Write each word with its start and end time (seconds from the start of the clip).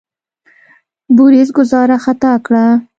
بوریس 1.15 1.49
ګوزاره 1.57 1.97
خطا 2.05 2.33
کړه. 2.45 2.65